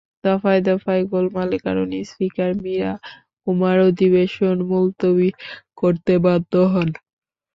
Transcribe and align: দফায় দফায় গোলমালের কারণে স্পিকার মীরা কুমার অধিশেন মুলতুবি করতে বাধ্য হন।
দফায় 0.23 0.61
দফায় 0.67 1.03
গোলমালের 1.11 1.61
কারণে 1.67 1.97
স্পিকার 2.09 2.51
মীরা 2.63 2.91
কুমার 3.43 3.77
অধিশেন 3.87 4.57
মুলতুবি 4.69 5.29
করতে 5.77 6.13
বাধ্য 6.25 6.53
হন। 6.73 6.89